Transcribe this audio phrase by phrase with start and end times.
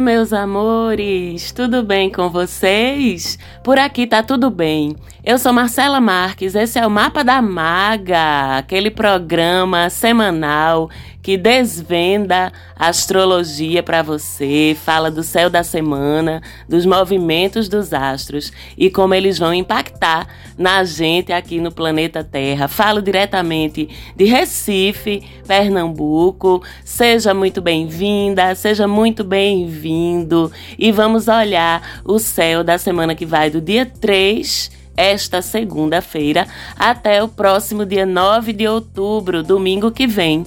[0.00, 3.38] Oi, meus amores, tudo bem com vocês?
[3.62, 4.96] Por aqui tá tudo bem.
[5.22, 10.88] Eu sou Marcela Marques, esse é o Mapa da Maga, aquele programa semanal
[11.22, 18.52] que desvenda a astrologia para você, fala do céu da semana, dos movimentos dos astros
[18.76, 22.68] e como eles vão impactar na gente aqui no planeta Terra.
[22.68, 26.62] Falo diretamente de Recife, Pernambuco.
[26.84, 33.50] Seja muito bem-vinda, seja muito bem-vindo e vamos olhar o céu da semana que vai
[33.50, 36.46] do dia 3 esta segunda-feira
[36.78, 40.44] até o próximo dia 9 de outubro, domingo que vem.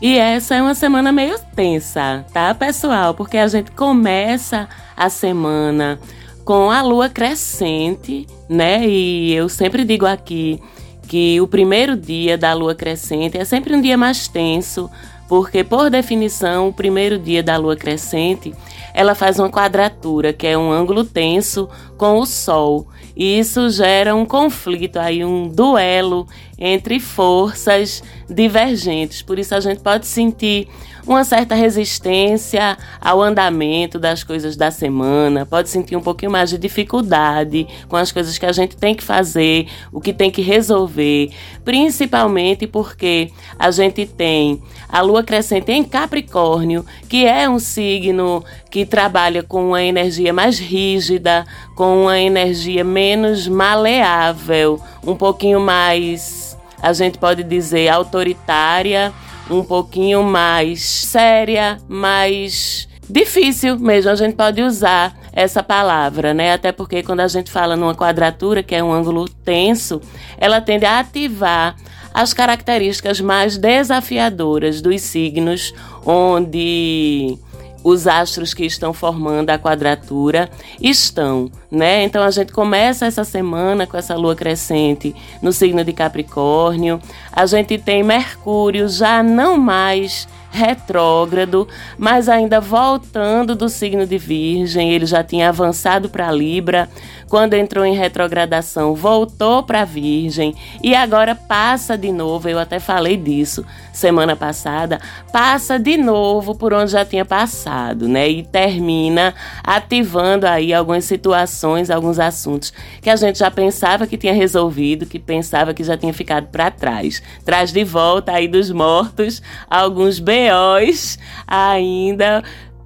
[0.00, 3.14] E essa é uma semana meio tensa, tá, pessoal?
[3.14, 5.98] Porque a gente começa a semana
[6.44, 8.86] com a lua crescente, né?
[8.86, 10.62] E eu sempre digo aqui
[11.02, 14.88] que o primeiro dia da lua crescente é sempre um dia mais tenso,
[15.28, 18.54] porque por definição, o primeiro dia da lua crescente,
[18.94, 22.86] ela faz uma quadratura, que é um ângulo tenso com o sol.
[23.18, 26.24] E isso gera um conflito aí, um duelo
[26.56, 29.22] entre forças divergentes.
[29.22, 30.68] Por isso a gente pode sentir
[31.12, 36.58] uma certa resistência ao andamento das coisas da semana, pode sentir um pouquinho mais de
[36.58, 41.30] dificuldade com as coisas que a gente tem que fazer, o que tem que resolver,
[41.64, 48.84] principalmente porque a gente tem a lua crescente em Capricórnio, que é um signo que
[48.84, 56.92] trabalha com uma energia mais rígida, com uma energia menos maleável, um pouquinho mais, a
[56.92, 59.12] gente pode dizer, autoritária
[59.50, 64.10] um pouquinho mais séria, mais difícil mesmo.
[64.10, 66.52] A gente pode usar essa palavra, né?
[66.52, 70.00] Até porque quando a gente fala numa quadratura, que é um ângulo tenso,
[70.36, 71.76] ela tende a ativar
[72.12, 75.72] as características mais desafiadoras dos signos,
[76.04, 77.38] onde
[77.84, 80.50] os astros que estão formando a quadratura
[80.80, 82.04] estão, né?
[82.04, 87.00] Então a gente começa essa semana com essa lua crescente no signo de Capricórnio.
[87.32, 94.90] A gente tem Mercúrio já não mais retrógrado, mas ainda voltando do signo de Virgem,
[94.90, 96.88] ele já tinha avançado para Libra,
[97.28, 102.48] quando entrou em retrogradação, voltou para Virgem e agora passa de novo.
[102.48, 105.00] Eu até falei disso semana passada,
[105.30, 108.28] passa de novo por onde já tinha passado, né?
[108.28, 111.57] E termina ativando aí algumas situações,
[111.90, 116.12] alguns assuntos que a gente já pensava que tinha resolvido, que pensava que já tinha
[116.12, 117.22] ficado para trás.
[117.44, 122.42] Traz de volta aí dos mortos alguns BOs ainda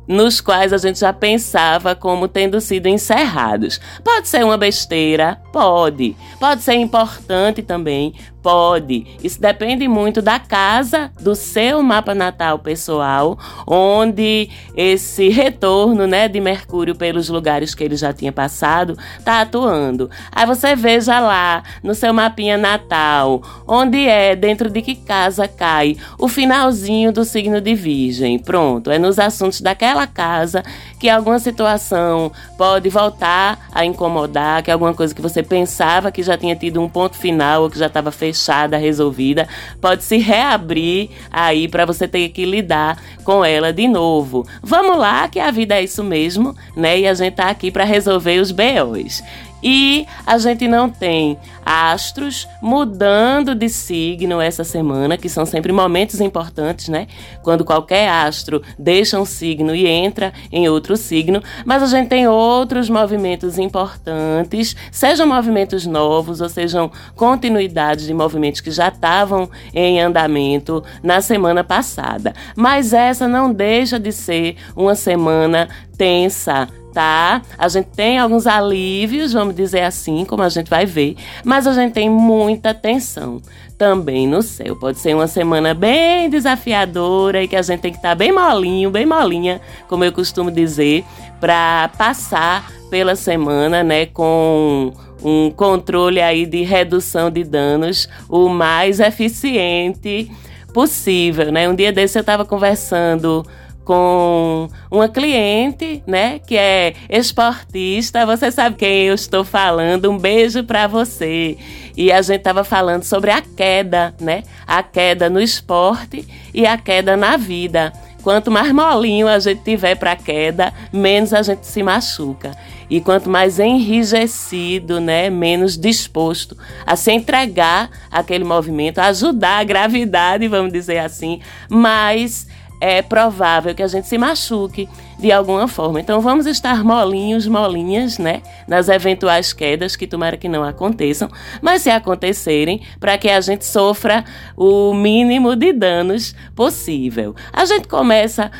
[0.06, 3.80] nos quais a gente já pensava como tendo sido encerrados.
[4.04, 5.40] Pode ser uma besteira?
[5.52, 6.16] Pode.
[6.38, 8.14] Pode ser importante também?
[8.42, 9.06] Pode.
[9.22, 16.40] Isso depende muito da casa, do seu mapa natal pessoal, onde esse retorno, né, de
[16.40, 20.10] Mercúrio pelos lugares que ele já tinha passado, tá atuando.
[20.32, 25.96] Aí você veja lá no seu mapinha natal, onde é, dentro de que casa cai
[26.18, 28.40] o finalzinho do signo de Virgem.
[28.40, 30.64] Pronto, é nos assuntos daquela casa
[30.98, 36.36] que alguma situação pode voltar a incomodar, que alguma coisa que você pensava que já
[36.36, 39.46] tinha tido um ponto final ou que já estava fechado fechada, resolvida,
[39.80, 44.46] pode se reabrir aí para você ter que lidar com ela de novo.
[44.62, 47.00] Vamos lá, que a vida é isso mesmo, né?
[47.00, 49.22] E a gente tá aqui para resolver os BOs.
[49.62, 56.20] E a gente não tem astros mudando de signo essa semana, que são sempre momentos
[56.20, 57.06] importantes, né?
[57.42, 62.26] Quando qualquer astro deixa um signo e entra em outro signo, mas a gente tem
[62.26, 70.00] outros movimentos importantes, sejam movimentos novos ou sejam continuidades de movimentos que já estavam em
[70.00, 72.34] andamento na semana passada.
[72.56, 77.42] Mas essa não deixa de ser uma semana tensa, tá?
[77.58, 81.72] A gente tem alguns alívios, vamos dizer assim, como a gente vai ver, mas a
[81.72, 83.40] gente tem muita tensão
[83.78, 84.76] também no céu.
[84.76, 88.30] Pode ser uma semana bem desafiadora e que a gente tem que estar tá bem
[88.30, 91.04] molinho, bem molinha, como eu costumo dizer,
[91.40, 94.92] para passar pela semana, né, com
[95.24, 100.30] um controle aí de redução de danos o mais eficiente
[100.72, 101.68] possível, né?
[101.68, 103.44] Um dia desse eu estava conversando
[103.92, 108.24] com uma cliente, né, que é esportista.
[108.24, 110.10] Você sabe quem eu estou falando?
[110.10, 111.58] Um beijo para você.
[111.94, 114.44] E a gente estava falando sobre a queda, né?
[114.66, 117.92] A queda no esporte e a queda na vida.
[118.22, 122.56] Quanto mais molinho a gente tiver para queda, menos a gente se machuca.
[122.88, 126.56] E quanto mais enrijecido, né, menos disposto
[126.86, 132.46] a se entregar àquele movimento, a ajudar a gravidade, vamos dizer assim, mais
[132.82, 136.00] é provável que a gente se machuque de alguma forma.
[136.00, 138.42] Então vamos estar molinhos, molinhas, né?
[138.66, 141.30] Nas eventuais quedas, que tomara que não aconteçam,
[141.60, 144.24] mas se acontecerem, para que a gente sofra
[144.56, 147.36] o mínimo de danos possível.
[147.52, 148.50] A gente começa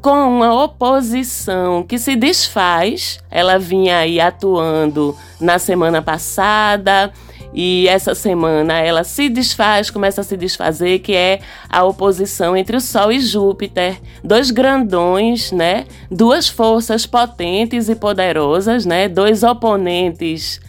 [0.00, 3.20] com uma oposição que se desfaz.
[3.30, 7.12] Ela vinha aí atuando na semana passada
[7.54, 12.76] e essa semana ela se desfaz, começa a se desfazer, que é a oposição entre
[12.76, 15.86] o Sol e Júpiter, dois grandões, né?
[16.10, 19.08] Duas forças potentes e poderosas, né?
[19.08, 20.60] Dois oponentes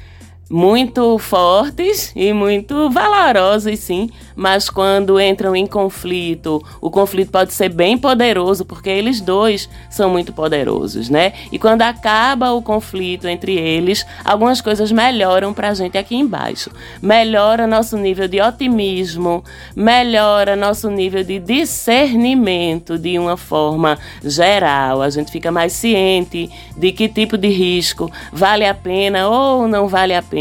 [0.49, 7.69] muito fortes e muito valorosos, sim, mas quando entram em conflito, o conflito pode ser
[7.69, 11.33] bem poderoso, porque eles dois são muito poderosos, né?
[11.51, 16.69] E quando acaba o conflito entre eles, algumas coisas melhoram pra gente aqui embaixo.
[17.01, 19.43] Melhora nosso nível de otimismo,
[19.75, 25.01] melhora nosso nível de discernimento de uma forma geral.
[25.01, 29.87] A gente fica mais ciente de que tipo de risco vale a pena ou não
[29.87, 30.32] vale a pena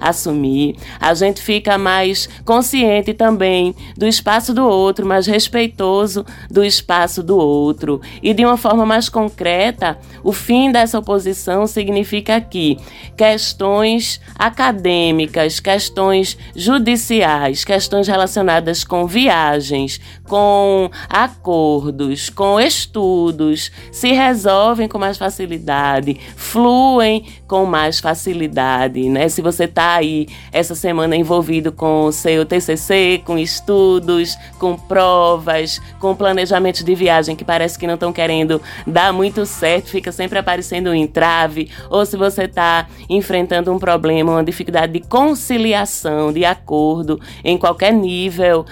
[0.00, 0.76] assumir.
[1.00, 7.36] A gente fica mais consciente também do espaço do outro, mais respeitoso do espaço do
[7.36, 8.00] outro.
[8.22, 12.78] E de uma forma mais concreta, o fim dessa oposição significa que
[13.16, 24.98] questões acadêmicas, questões judiciais, questões relacionadas com viagens, com acordos, com estudos, se resolvem com
[24.98, 29.28] mais facilidade, fluem com mais facilidade, né?
[29.28, 35.80] Se você está aí essa semana envolvido com o seu TCC, com estudos, com provas,
[35.98, 40.38] com planejamento de viagem que parece que não estão querendo dar muito certo, fica sempre
[40.38, 46.44] aparecendo um entrave, ou se você está enfrentando um problema, uma dificuldade de conciliação, de
[46.44, 48.64] acordo em qualquer nível,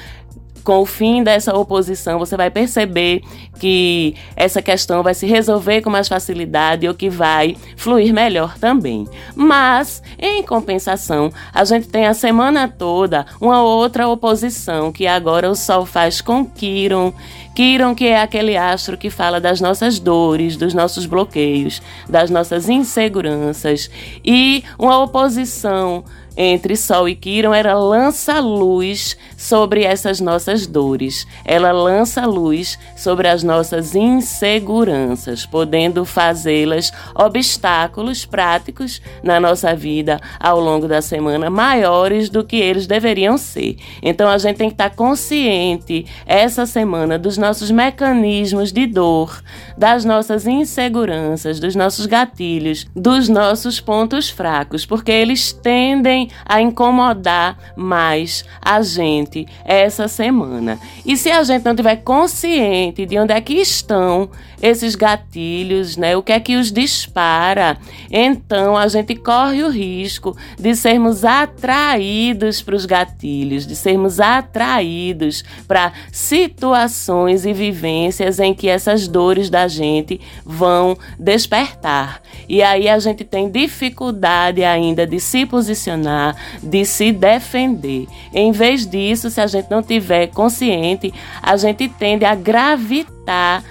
[0.64, 3.22] com o fim dessa oposição, você vai perceber
[3.58, 9.06] que essa questão vai se resolver com mais facilidade ou que vai fluir melhor também.
[9.34, 15.54] Mas, em compensação, a gente tem a semana toda uma outra oposição que agora o
[15.54, 17.12] Sol faz com Quiron.
[17.54, 22.68] Quiron, que é aquele astro que fala das nossas dores, dos nossos bloqueios, das nossas
[22.68, 23.90] inseguranças
[24.24, 26.04] e uma oposição
[26.40, 31.26] entre Sol e Quiron, ela lança luz sobre essas nossas dores.
[31.44, 40.60] Ela lança luz sobre as nossas inseguranças, podendo fazê-las obstáculos práticos na nossa vida ao
[40.60, 43.76] longo da semana maiores do que eles deveriam ser.
[44.00, 49.42] Então a gente tem que estar consciente essa semana dos nossos mecanismos de dor,
[49.76, 57.58] das nossas inseguranças, dos nossos gatilhos, dos nossos pontos fracos, porque eles tendem a incomodar
[57.76, 60.78] mais a gente essa semana.
[61.04, 64.30] E se a gente não tiver consciente de onde é que estão
[64.60, 66.16] esses gatilhos, né?
[66.16, 67.78] O que é que os dispara?
[68.10, 75.44] Então a gente corre o risco de sermos atraídos para os gatilhos, de sermos atraídos
[75.66, 82.20] para situações e vivências em que essas dores da gente vão despertar.
[82.48, 86.17] E aí a gente tem dificuldade ainda de se posicionar,
[86.62, 88.06] de se defender.
[88.32, 93.64] Em vez disso, se a gente não tiver consciente, a gente tende a gravitar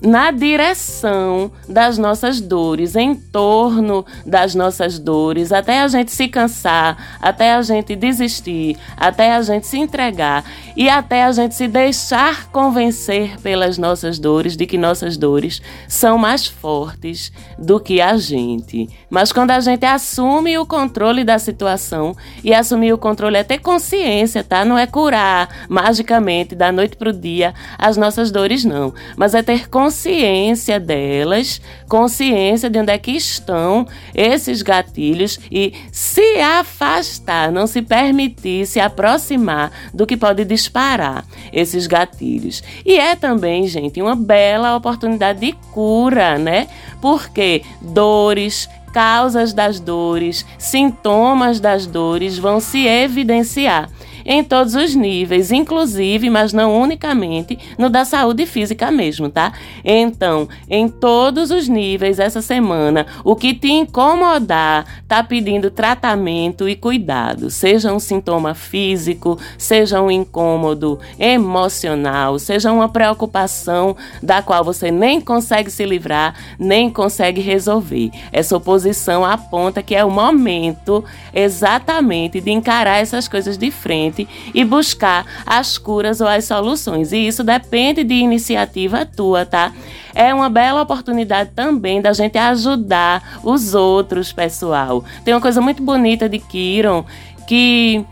[0.00, 7.18] na direção das nossas dores, em torno das nossas dores, até a gente se cansar,
[7.20, 10.44] até a gente desistir, até a gente se entregar
[10.76, 16.16] e até a gente se deixar convencer pelas nossas dores de que nossas dores são
[16.16, 18.88] mais fortes do que a gente.
[19.10, 23.58] Mas quando a gente assume o controle da situação, e assumir o controle é ter
[23.58, 24.64] consciência, tá?
[24.64, 28.94] Não é curar magicamente da noite pro dia as nossas dores, não.
[29.16, 35.72] Mas é ter consciência consciência delas, consciência de onde é que estão esses gatilhos e
[35.90, 42.62] se afastar, não se permitir se aproximar do que pode disparar esses gatilhos.
[42.84, 46.68] E é também, gente, uma bela oportunidade de cura, né?
[47.00, 53.88] Porque dores, causas das dores, sintomas das dores vão se evidenciar
[54.30, 59.54] em todos os níveis, inclusive, mas não unicamente, no da saúde física mesmo, tá?
[59.82, 66.76] Então, em todos os níveis essa semana, o que te incomodar tá pedindo tratamento e
[66.76, 74.90] cuidado, seja um sintoma físico, seja um incômodo emocional, seja uma preocupação da qual você
[74.90, 78.10] nem consegue se livrar, nem consegue resolver.
[78.30, 84.17] Essa oposição aponta que é o momento exatamente de encarar essas coisas de frente
[84.54, 87.12] e buscar as curas ou as soluções.
[87.12, 89.72] E isso depende de iniciativa tua, tá?
[90.14, 95.04] É uma bela oportunidade também da gente ajudar os outros, pessoal.
[95.24, 97.04] Tem uma coisa muito bonita de Kiron
[97.46, 98.04] que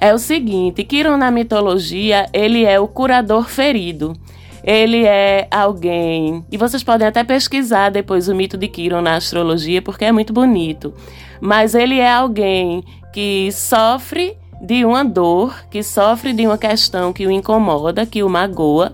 [0.00, 4.16] é o seguinte, Kiron na mitologia, ele é o curador ferido.
[4.64, 9.82] Ele é alguém, e vocês podem até pesquisar depois o mito de Kiron na astrologia,
[9.82, 10.94] porque é muito bonito.
[11.40, 17.26] Mas ele é alguém que sofre de uma dor, que sofre de uma questão que
[17.26, 18.92] o incomoda, que o magoa,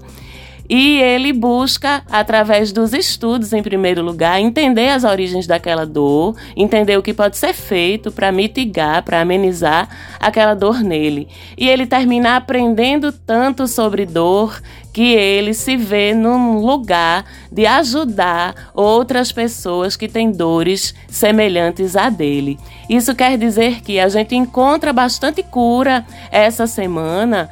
[0.69, 6.99] e ele busca, através dos estudos, em primeiro lugar, entender as origens daquela dor, entender
[6.99, 9.89] o que pode ser feito para mitigar, para amenizar
[10.21, 11.29] aquela dor nele.
[11.57, 14.61] E ele termina aprendendo tanto sobre dor
[14.93, 22.11] que ele se vê num lugar de ajudar outras pessoas que têm dores semelhantes a
[22.11, 22.59] dele.
[22.91, 27.49] Isso quer dizer que a gente encontra bastante cura essa semana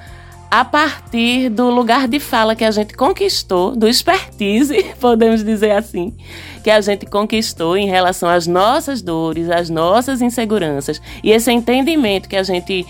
[0.51, 6.15] a partir do lugar de fala que a gente conquistou, do expertise, podemos dizer assim,
[6.63, 12.29] que a gente conquistou em relação às nossas dores, às nossas inseguranças e esse entendimento
[12.29, 12.87] que a gente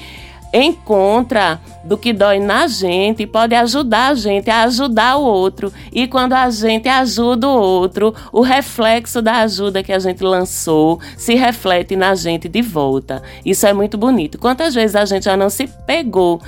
[0.52, 5.72] encontra do que dói na gente pode ajudar a gente a ajudar o outro.
[5.92, 11.00] E quando a gente ajuda o outro, o reflexo da ajuda que a gente lançou
[11.16, 13.22] se reflete na gente de volta.
[13.44, 14.38] Isso é muito bonito.
[14.38, 16.40] Quantas vezes a gente já não se pegou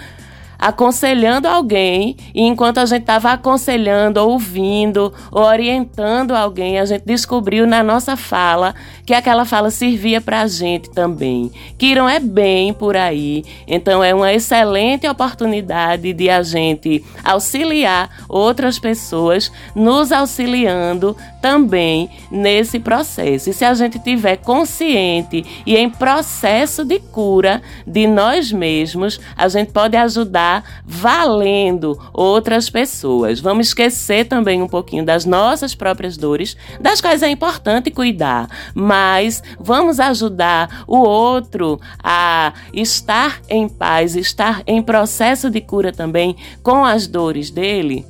[0.58, 7.82] aconselhando alguém, e enquanto a gente estava aconselhando, ouvindo, orientando alguém, a gente descobriu na
[7.82, 8.74] nossa fala
[9.06, 11.50] que aquela fala servia para a gente também.
[11.78, 18.78] Kiron é bem por aí, então é uma excelente oportunidade de a gente auxiliar outras
[18.78, 23.50] pessoas, nos auxiliando também nesse processo.
[23.50, 29.48] E se a gente tiver consciente e em processo de cura de nós mesmos, a
[29.48, 33.40] gente pode ajudar valendo outras pessoas.
[33.40, 39.42] Vamos esquecer também um pouquinho das nossas próprias dores, das quais é importante cuidar, mas
[39.58, 46.84] vamos ajudar o outro a estar em paz, estar em processo de cura também com
[46.84, 48.04] as dores dele.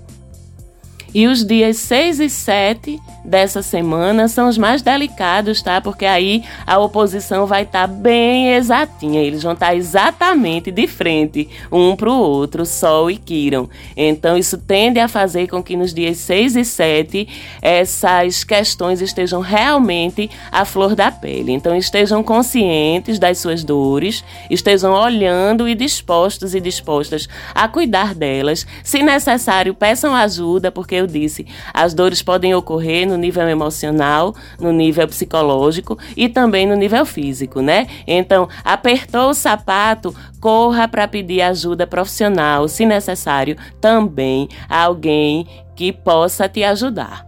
[1.14, 5.80] E os dias 6 e 7 dessa semana são os mais delicados, tá?
[5.80, 9.20] Porque aí a oposição vai estar tá bem exatinha.
[9.20, 13.68] Eles vão estar tá exatamente de frente um para o outro, Sol e Quiron.
[13.96, 17.28] Então isso tende a fazer com que nos dias 6 e 7
[17.60, 21.52] essas questões estejam realmente à flor da pele.
[21.52, 28.66] Então estejam conscientes das suas dores, estejam olhando e dispostos e dispostas a cuidar delas.
[28.82, 34.72] Se necessário, peçam ajuda, porque eu disse, as dores podem ocorrer no nível emocional, no
[34.72, 37.86] nível psicológico e também no nível físico, né?
[38.06, 45.46] Então, apertou o sapato, corra para pedir ajuda profissional, se necessário, também alguém
[45.76, 47.26] que possa te ajudar.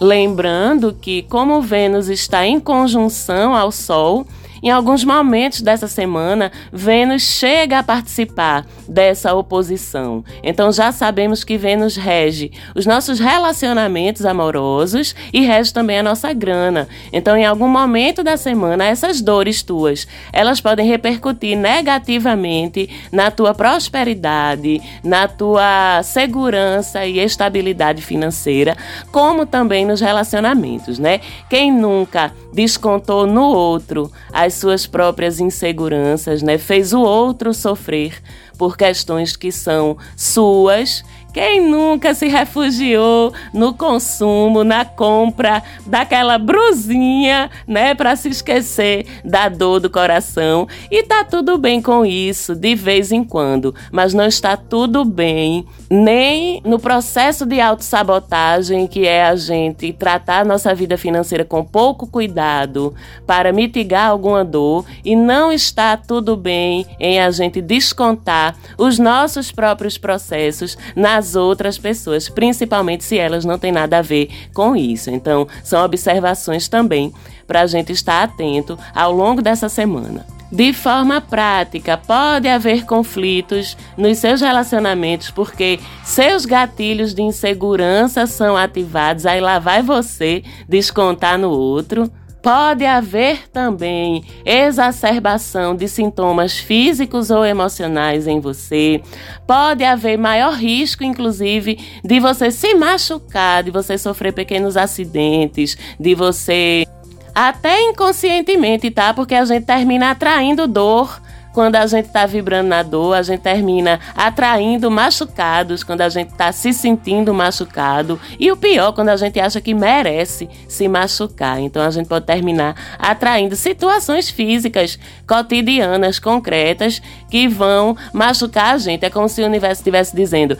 [0.00, 4.26] Lembrando que, como Vênus está em conjunção ao Sol,
[4.62, 10.24] em alguns momentos dessa semana, Vênus chega a participar dessa oposição.
[10.42, 16.32] Então já sabemos que Vênus rege os nossos relacionamentos amorosos e rege também a nossa
[16.32, 16.88] grana.
[17.12, 23.54] Então, em algum momento da semana, essas dores tuas, elas podem repercutir negativamente na tua
[23.54, 28.76] prosperidade, na tua segurança e estabilidade financeira,
[29.10, 31.20] como também nos relacionamentos, né?
[31.48, 36.58] Quem nunca descontou no outro as as suas próprias inseguranças, né?
[36.58, 38.20] Fez o outro sofrer
[38.58, 47.50] por questões que são suas quem nunca se refugiou no consumo, na compra daquela brusinha,
[47.66, 50.66] né, para se esquecer da dor do coração?
[50.90, 55.66] E tá tudo bem com isso de vez em quando, mas não está tudo bem
[55.88, 61.64] nem no processo de autossabotagem, que é a gente tratar a nossa vida financeira com
[61.64, 62.94] pouco cuidado
[63.26, 69.50] para mitigar alguma dor, e não está tudo bem em a gente descontar os nossos
[69.50, 74.74] próprios processos na as outras pessoas, principalmente se elas não têm nada a ver com
[74.74, 75.10] isso.
[75.10, 77.12] Então, são observações também
[77.46, 80.26] para a gente estar atento ao longo dessa semana.
[80.52, 88.56] De forma prática, pode haver conflitos nos seus relacionamentos porque seus gatilhos de insegurança são
[88.56, 92.10] ativados, aí lá vai você descontar no outro.
[92.42, 99.02] Pode haver também exacerbação de sintomas físicos ou emocionais em você.
[99.46, 106.14] Pode haver maior risco, inclusive, de você se machucar, de você sofrer pequenos acidentes, de
[106.14, 106.86] você
[107.34, 109.12] até inconscientemente, tá?
[109.12, 111.20] Porque a gente termina atraindo dor
[111.52, 116.30] quando a gente está vibrando na dor, a gente termina atraindo machucados quando a gente
[116.30, 118.20] está se sentindo machucado.
[118.38, 121.60] E o pior, quando a gente acha que merece se machucar.
[121.60, 129.04] Então a gente pode terminar atraindo situações físicas, cotidianas, concretas, que vão machucar a gente.
[129.04, 130.56] É como se o universo estivesse dizendo: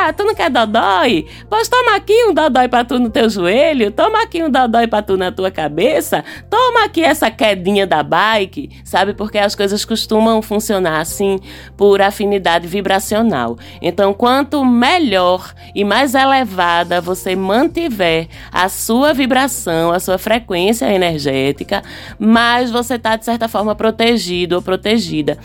[0.00, 1.26] Ah, tu não quer dodói?
[1.50, 5.02] Pois toma aqui um dodói pra tu no teu joelho, toma aqui um dodói pra
[5.02, 9.12] tu na tua cabeça, toma aqui essa quedinha da bike, sabe?
[9.12, 11.40] Porque as coisas costumam funcionar assim
[11.76, 13.58] por afinidade vibracional.
[13.82, 21.82] Então, quanto melhor e mais elevada você mantiver a sua vibração, a sua frequência energética,
[22.20, 25.38] mais você está, de certa forma, protegido ou protegida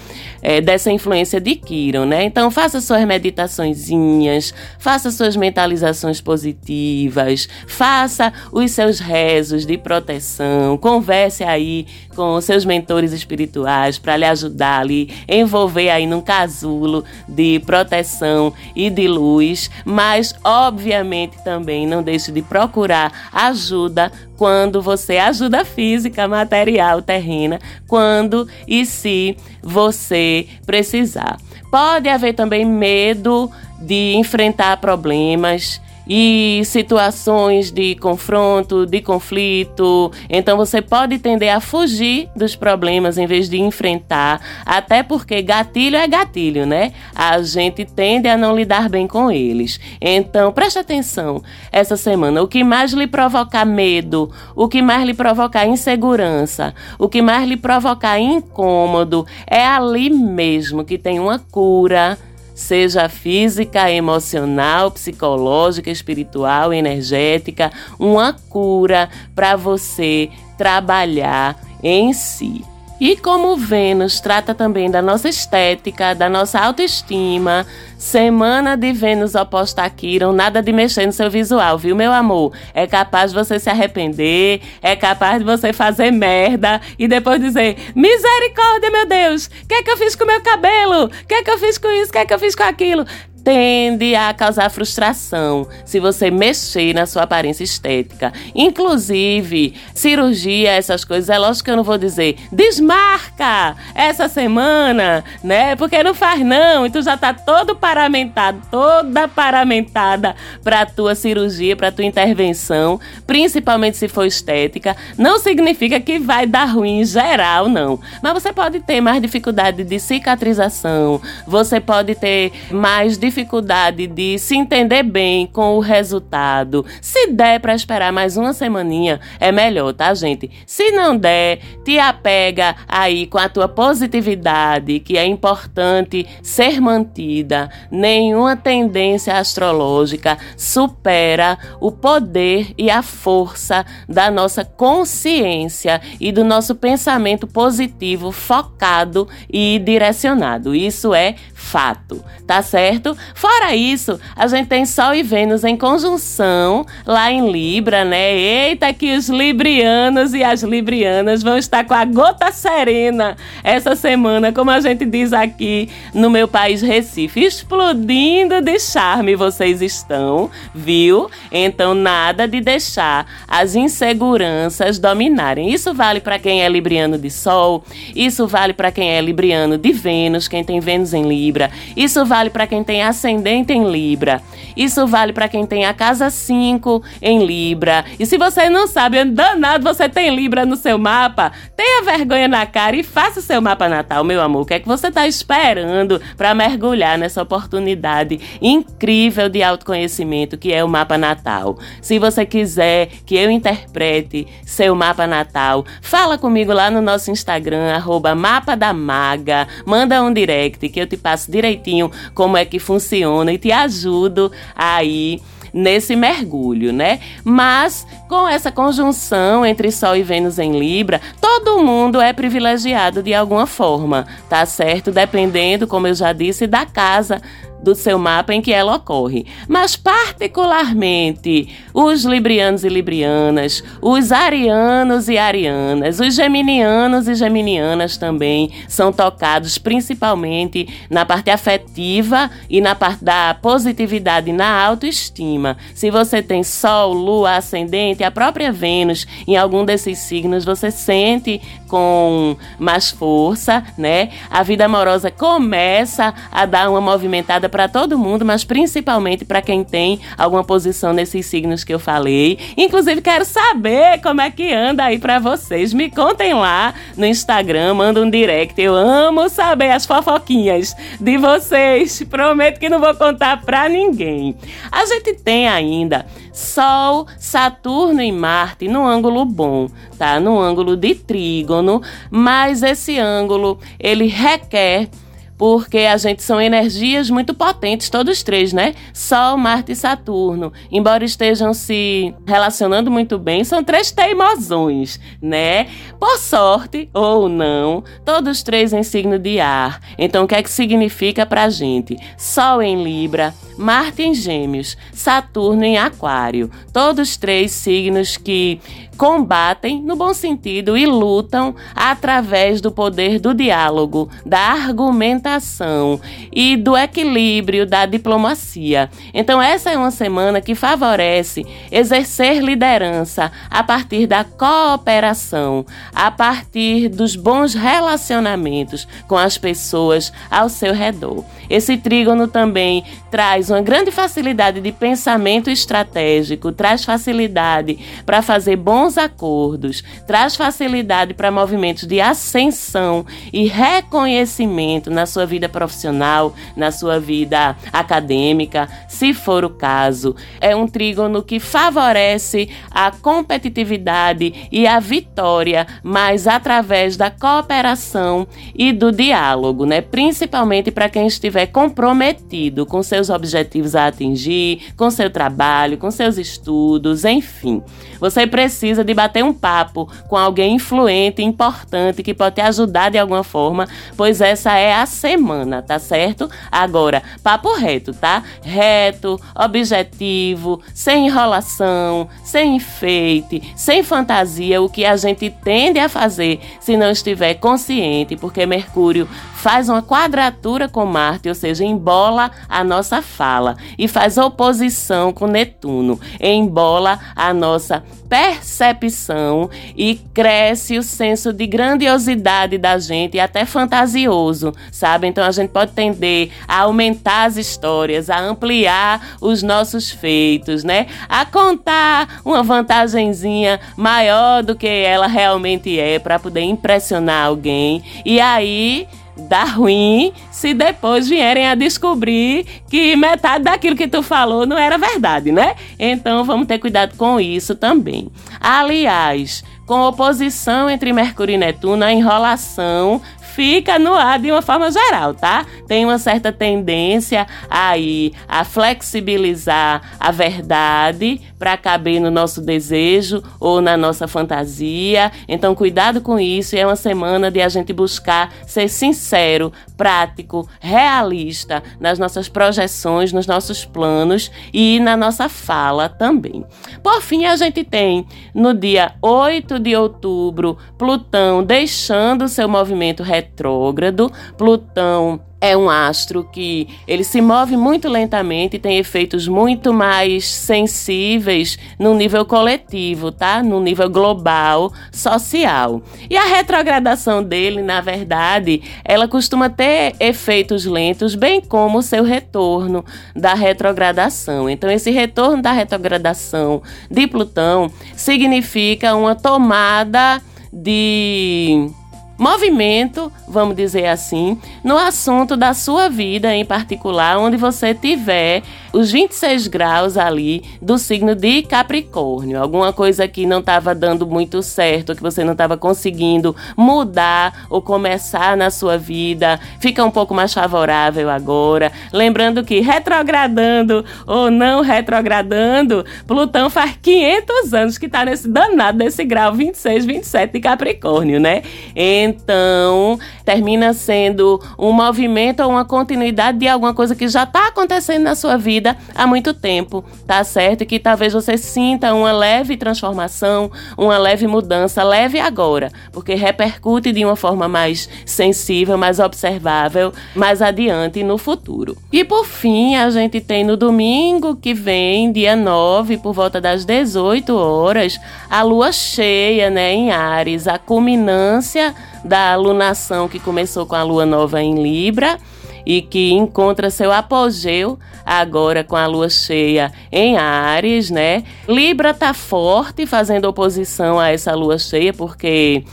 [0.43, 2.23] é, dessa influência de Kiron, né?
[2.23, 4.42] Então, faça suas meditaçõezinhas,
[4.79, 11.85] faça suas mentalizações positivas, faça os seus rezos de proteção, converse aí
[12.15, 18.89] com seus mentores espirituais para lhe ajudar ali, envolver aí num casulo de proteção e
[18.89, 27.01] de luz, mas obviamente também não deixe de procurar ajuda quando você ajuda física, material,
[27.01, 31.37] terrena, quando e se você precisar.
[31.71, 33.49] Pode haver também medo
[33.83, 40.11] de enfrentar problemas e situações de confronto, de conflito.
[40.29, 45.95] Então você pode tender a fugir dos problemas em vez de enfrentar, até porque gatilho
[45.95, 46.91] é gatilho, né?
[47.15, 49.79] A gente tende a não lidar bem com eles.
[50.01, 52.41] Então preste atenção essa semana.
[52.41, 57.47] O que mais lhe provocar medo, o que mais lhe provocar insegurança, o que mais
[57.47, 62.17] lhe provocar incômodo, é ali mesmo que tem uma cura
[62.53, 72.63] seja física, emocional, psicológica, espiritual, energética, uma cura para você trabalhar em si.
[73.05, 79.83] E como Vênus trata também da nossa estética, da nossa autoestima, semana de Vênus oposta
[79.83, 82.53] a Quiron, nada de mexer no seu visual, viu, meu amor?
[82.73, 87.75] É capaz de você se arrepender, é capaz de você fazer merda e depois dizer:
[87.93, 89.47] Misericórdia, meu Deus!
[89.47, 91.07] O que é que eu fiz com o meu cabelo?
[91.07, 92.09] O que é que eu fiz com isso?
[92.09, 93.05] O que é que eu fiz com aquilo?
[93.43, 98.31] Tende a causar frustração se você mexer na sua aparência estética.
[98.55, 105.75] Inclusive, cirurgia, essas coisas, é lógico que eu não vou dizer desmarca essa semana, né?
[105.75, 111.75] Porque não faz não, e tu já tá todo paramentado, toda paramentada pra tua cirurgia,
[111.75, 114.95] pra tua intervenção, principalmente se for estética.
[115.17, 117.99] Não significa que vai dar ruim em geral, não.
[118.21, 124.37] Mas você pode ter mais dificuldade de cicatrização, você pode ter mais dificuldade dificuldade de
[124.37, 129.91] se entender bem com o resultado, se der para esperar mais uma semaninha, é melhor,
[129.91, 130.51] tá, gente?
[130.67, 137.71] Se não der, te apega aí com a tua positividade, que é importante ser mantida.
[137.89, 146.75] Nenhuma tendência astrológica supera o poder e a força da nossa consciência e do nosso
[146.75, 150.75] pensamento positivo focado e direcionado.
[150.75, 153.17] Isso é fato, tá certo?
[153.33, 158.35] Fora isso, a gente tem Sol e Vênus em conjunção lá em Libra, né?
[158.35, 164.51] Eita, que os librianos e as librianas vão estar com a gota serena essa semana,
[164.51, 171.31] como a gente diz aqui no meu país Recife, explodindo de charme vocês estão, viu?
[171.51, 175.73] Então nada de deixar as inseguranças dominarem.
[175.73, 179.93] Isso vale para quem é libriano de Sol, isso vale para quem é libriano de
[179.93, 181.69] Vênus, quem tem Vênus em Libra Libra.
[181.95, 184.41] Isso vale para quem tem ascendente em Libra.
[184.75, 188.05] Isso vale para quem tem a casa 5 em Libra.
[188.19, 192.47] E se você não sabe, é danado, você tem Libra no seu mapa, tenha vergonha
[192.47, 194.61] na cara e faça o seu mapa natal, meu amor.
[194.61, 200.73] O que é que você está esperando para mergulhar nessa oportunidade incrível de autoconhecimento que
[200.73, 201.77] é o mapa natal?
[202.01, 207.93] Se você quiser que eu interprete seu mapa natal, fala comigo lá no nosso Instagram,
[207.93, 209.67] arroba mapa da maga.
[209.85, 214.51] Manda um direct que eu te passo direitinho como é que funciona e te ajudo
[214.75, 215.41] aí
[215.73, 217.19] nesse mergulho, né?
[217.43, 223.31] Mas com essa conjunção entre Sol e Vênus em Libra, todo mundo é privilegiado de
[223.31, 225.11] alguma forma, tá certo?
[225.11, 227.39] Dependendo, como eu já disse, da casa
[227.83, 229.45] do seu mapa em que ela ocorre.
[229.67, 238.71] Mas, particularmente, os librianos e librianas, os arianos e arianas, os geminianos e geminianas também
[238.87, 245.77] são tocados principalmente na parte afetiva e na parte da positividade na autoestima.
[245.93, 251.61] Se você tem Sol, Lua, Ascendente, a própria Vênus em algum desses signos, você sente
[251.87, 254.29] com mais força, né?
[254.49, 259.83] A vida amorosa começa a dar uma movimentada para todo mundo, mas principalmente para quem
[259.83, 262.57] tem alguma posição nesses signos que eu falei.
[262.75, 265.93] Inclusive quero saber como é que anda aí para vocês.
[265.93, 268.81] Me contem lá no Instagram, manda um direct.
[268.81, 272.23] Eu amo saber as fofoquinhas de vocês.
[272.23, 274.55] Prometo que não vou contar para ninguém.
[274.91, 280.39] A gente tem ainda Sol, Saturno e Marte no ângulo bom, tá?
[280.39, 285.09] No ângulo de trígono, mas esse ângulo ele requer
[285.57, 288.93] porque a gente são energias muito potentes, todos três, né?
[289.13, 290.73] Sol, Marte e Saturno.
[290.91, 295.87] Embora estejam se relacionando muito bem, são três teimosões, né?
[296.19, 300.01] Por sorte ou não, todos três em signo de ar.
[300.17, 302.17] Então, o que é que significa pra gente?
[302.37, 306.69] Sol em Libra, Marte em Gêmeos, Saturno em Aquário.
[306.91, 308.79] Todos três signos que
[309.17, 316.19] combatem, no bom sentido, e lutam através do poder do diálogo, da argumentação
[316.51, 319.09] e do equilíbrio da diplomacia.
[319.33, 327.09] Então, essa é uma semana que favorece exercer liderança a partir da cooperação, a partir
[327.09, 331.43] dos bons relacionamentos com as pessoas ao seu redor.
[331.69, 339.03] Esse trígono também traz uma grande facilidade de pensamento estratégico, traz facilidade para fazer bons
[339.03, 346.91] bons acordos, traz facilidade para movimentos de ascensão e reconhecimento na sua vida profissional, na
[346.91, 350.35] sua vida acadêmica, se for o caso.
[350.61, 358.93] É um trígono que favorece a competitividade e a vitória, mas através da cooperação e
[358.93, 360.01] do diálogo, né?
[360.01, 366.37] Principalmente para quem estiver comprometido com seus objetivos a atingir, com seu trabalho, com seus
[366.37, 367.81] estudos, enfim.
[368.19, 373.17] Você precisa de bater um papo com alguém influente, importante, que pode te ajudar de
[373.17, 376.49] alguma forma, pois essa é a semana, tá certo?
[376.71, 378.43] Agora, papo reto, tá?
[378.61, 386.59] Reto, objetivo, sem enrolação, sem enfeite, sem fantasia, o que a gente tende a fazer
[386.79, 389.27] se não estiver consciente, porque Mercúrio
[389.63, 395.47] faz uma quadratura com Marte, ou seja, embola a nossa fala e faz oposição com
[395.47, 403.63] Netuno, embola a nossa percepção e cresce o senso de grandiosidade da gente e até
[403.63, 405.27] fantasioso, sabe?
[405.27, 411.07] Então a gente pode tender a aumentar as histórias, a ampliar os nossos feitos, né?
[411.29, 418.03] A contar uma vantagenzinha maior do que ela realmente é para poder impressionar alguém.
[418.25, 424.65] E aí dá ruim se depois vierem a descobrir que metade daquilo que tu falou
[424.65, 425.75] não era verdade, né?
[425.97, 428.27] Então vamos ter cuidado com isso também.
[428.59, 433.21] Aliás, com oposição entre Mercúrio e Netuno, a enrolação
[433.53, 435.65] fica no ar de uma forma geral, tá?
[435.87, 443.79] Tem uma certa tendência aí a flexibilizar a verdade para caber no nosso desejo ou
[443.79, 445.31] na nossa fantasia.
[445.47, 446.75] Então, cuidado com isso.
[446.75, 453.47] É uma semana de a gente buscar ser sincero, prático, realista nas nossas projeções, nos
[453.47, 456.65] nossos planos e na nossa fala também.
[457.01, 463.42] Por fim, a gente tem no dia 8 de outubro Plutão deixando seu movimento retrógrado
[463.43, 464.31] retrógrado.
[464.57, 470.45] Plutão é um astro que ele se move muito lentamente e tem efeitos muito mais
[470.45, 473.63] sensíveis no nível coletivo, tá?
[473.63, 476.01] No nível global, social.
[476.29, 482.25] E a retrogradação dele, na verdade, ela costuma ter efeitos lentos, bem como o seu
[482.25, 484.69] retorno da retrogradação.
[484.69, 490.41] Então, esse retorno da retrogradação de Plutão significa uma tomada
[490.73, 491.89] de
[492.37, 499.11] movimento, vamos dizer assim, no assunto da sua vida em particular, onde você tiver os
[499.11, 502.61] 26 graus ali do signo de Capricórnio.
[502.61, 507.81] Alguma coisa que não estava dando muito certo, que você não estava conseguindo mudar ou
[507.81, 511.91] começar na sua vida, fica um pouco mais favorável agora.
[512.11, 519.25] Lembrando que retrogradando ou não retrogradando, Plutão faz 500 anos que está nesse danado desse
[519.25, 521.63] grau 26, 27 de Capricórnio, né?
[521.95, 528.23] Então, termina sendo um movimento ou uma continuidade de alguma coisa que já está acontecendo
[528.23, 528.82] na sua vida
[529.15, 530.81] há muito tempo, tá certo?
[530.81, 537.11] E que talvez você sinta uma leve transformação, uma leve mudança, leve agora, porque repercute
[537.11, 541.97] de uma forma mais sensível, mais observável, mais adiante no futuro.
[542.11, 546.85] E por fim, a gente tem no domingo que vem, dia 9, por volta das
[546.85, 548.19] 18 horas,
[548.49, 551.93] a lua cheia, né, em Ares, a culminância
[552.23, 555.37] da alunação que começou com a lua nova em Libra
[555.85, 561.43] e que encontra seu apogeu agora com a lua cheia em Ares, né?
[561.67, 565.83] Libra tá forte fazendo oposição a essa lua cheia porque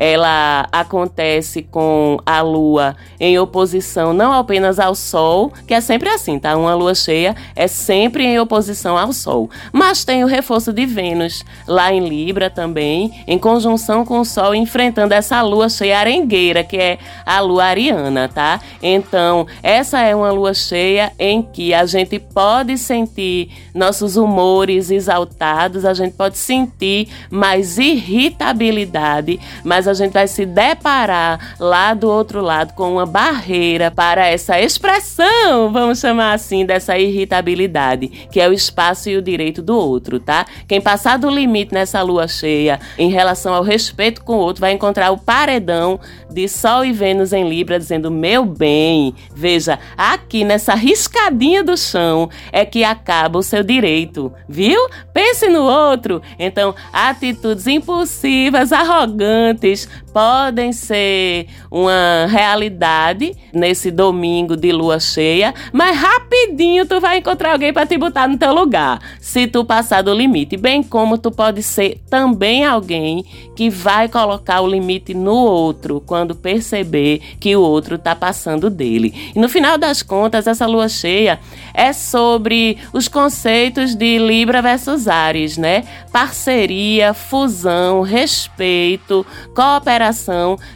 [0.00, 6.38] ela acontece com a lua em oposição não apenas ao sol, que é sempre assim,
[6.38, 6.56] tá?
[6.56, 11.44] Uma lua cheia é sempre em oposição ao sol, mas tem o reforço de Vênus
[11.68, 16.78] lá em Libra também, em conjunção com o sol enfrentando essa lua cheia arengueira, que
[16.78, 18.58] é a lua ariana, tá?
[18.82, 25.84] Então, essa é uma lua cheia em que a gente pode sentir nossos humores exaltados,
[25.84, 32.40] a gente pode sentir mais irritabilidade, mas a gente vai se deparar lá do outro
[32.40, 38.52] lado com uma barreira para essa expressão, vamos chamar assim, dessa irritabilidade, que é o
[38.52, 40.46] espaço e o direito do outro, tá?
[40.66, 44.72] Quem passar do limite nessa lua cheia em relação ao respeito com o outro vai
[44.72, 46.00] encontrar o paredão
[46.30, 52.30] de Sol e Vênus em Libra dizendo: Meu bem, veja, aqui nessa riscadinha do chão
[52.52, 54.80] é que acaba o seu direito, viu?
[55.12, 56.22] Pense no outro.
[56.38, 65.96] Então, atitudes impulsivas, arrogantes, place podem ser uma realidade nesse domingo de lua cheia, mas
[65.96, 70.12] rapidinho tu vai encontrar alguém para te botar no teu lugar, se tu passar do
[70.12, 76.02] limite, bem como tu pode ser também alguém que vai colocar o limite no outro
[76.04, 79.14] quando perceber que o outro tá passando dele.
[79.34, 81.38] E no final das contas, essa lua cheia
[81.72, 85.84] é sobre os conceitos de Libra versus Ares, né?
[86.12, 89.99] Parceria, fusão, respeito, cooperação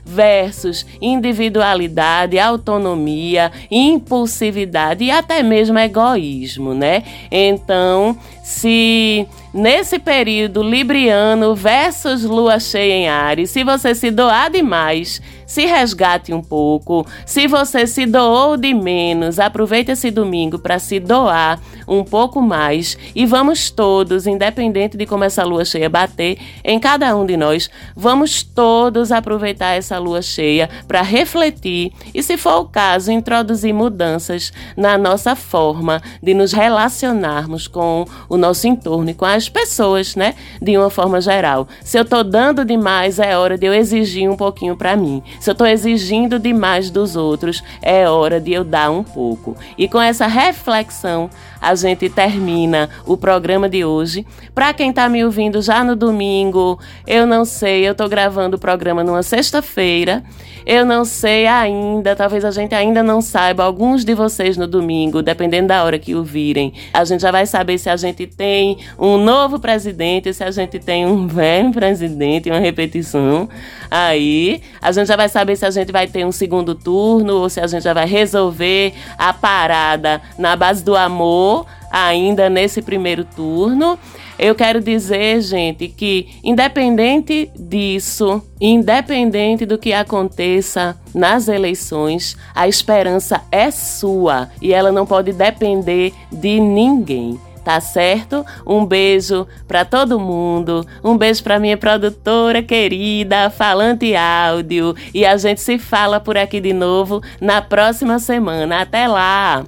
[0.04, 7.02] versus individualidade, autonomia, impulsividade e até mesmo egoísmo, né?
[7.30, 15.22] Então, se nesse período libriano versus lua cheia em Ares, se você se doar demais,
[15.46, 17.06] se resgate um pouco.
[17.24, 22.98] Se você se doou de menos, aproveite esse domingo para se doar um pouco mais
[23.14, 27.70] e vamos todos, independente de como essa lua cheia bater em cada um de nós,
[27.94, 34.52] vamos todos aproveitar essa lua cheia para refletir e, se for o caso, introduzir mudanças
[34.76, 40.34] na nossa forma de nos relacionarmos com o nosso entorno e com as pessoas, né?
[40.60, 41.66] De uma forma geral.
[41.82, 45.22] Se eu estou dando demais, é hora de eu exigir um pouquinho para mim.
[45.40, 49.56] Se eu estou exigindo demais dos outros, é hora de eu dar um pouco.
[49.76, 51.30] E com essa reflexão,
[51.64, 54.26] a gente termina o programa de hoje.
[54.54, 58.60] Para quem está me ouvindo já no domingo, eu não sei, eu estou gravando o
[58.60, 60.22] programa numa sexta-feira.
[60.66, 65.22] Eu não sei ainda, talvez a gente ainda não saiba, alguns de vocês no domingo,
[65.22, 69.18] dependendo da hora que ouvirem, a gente já vai saber se a gente tem um
[69.18, 73.48] novo presidente, se a gente tem um velho presidente, uma repetição.
[73.90, 77.50] Aí a gente já vai saber se a gente vai ter um segundo turno ou
[77.50, 81.53] se a gente já vai resolver a parada na base do amor
[81.90, 83.98] ainda nesse primeiro turno.
[84.38, 93.42] Eu quero dizer, gente, que independente disso, independente do que aconteça nas eleições, a esperança
[93.52, 98.44] é sua e ela não pode depender de ninguém tá certo?
[98.66, 105.36] Um beijo para todo mundo, um beijo para minha produtora querida, Falante Áudio, e a
[105.38, 108.82] gente se fala por aqui de novo na próxima semana.
[108.82, 109.64] Até lá!